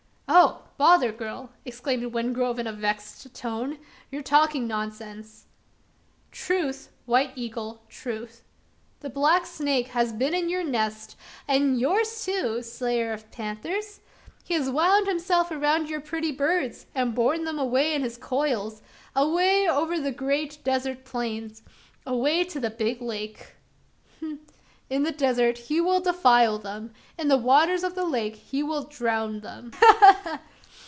"Oh! 0.33 0.61
bother, 0.77 1.11
girl!" 1.11 1.49
exclaimed. 1.65 2.13
Wingrove 2.13 2.57
in 2.57 2.65
a 2.65 2.71
vexed 2.71 3.35
tone; 3.35 3.77
"ye're 4.09 4.21
a 4.21 4.23
talkin' 4.23 4.65
nonsense." 4.65 5.45
"Truth, 6.31 6.89
White 7.05 7.31
Eagle 7.35 7.83
truth! 7.89 8.45
the 9.01 9.09
black 9.09 9.45
snake 9.45 9.89
has 9.89 10.13
been 10.13 10.33
in 10.33 10.47
your 10.47 10.63
nest; 10.63 11.17
and 11.49 11.77
yours 11.81 12.23
too, 12.23 12.61
slayer 12.63 13.11
of 13.11 13.29
panthers! 13.29 13.99
He 14.45 14.53
has 14.53 14.69
wound 14.69 15.05
himself 15.07 15.51
around 15.51 15.89
your 15.89 15.99
pretty 15.99 16.31
birds, 16.31 16.85
and 16.95 17.13
borne 17.13 17.43
them 17.43 17.59
away 17.59 17.93
in 17.93 18.01
his 18.01 18.15
coils 18.15 18.81
away 19.13 19.67
over 19.67 19.99
the 19.99 20.13
great 20.13 20.63
desert 20.63 21.03
plains 21.03 21.61
away 22.05 22.45
to 22.45 22.59
the 22.61 22.69
Big 22.69 23.01
Lake! 23.01 23.55
Ha, 24.21 24.25
ha, 24.25 24.35
ha! 24.45 24.47
In 24.89 25.03
the 25.03 25.11
desert, 25.13 25.57
he 25.69 25.79
will 25.79 26.01
defile 26.01 26.57
them. 26.59 26.91
In 27.17 27.29
the 27.29 27.37
waters 27.37 27.81
of 27.85 27.95
the 27.95 28.03
lake, 28.03 28.35
he 28.35 28.61
will 28.61 28.83
drown 28.83 29.39
them 29.41 29.71
ha, 29.75 29.95
ha, 29.99 30.19
ha!" 30.25 30.41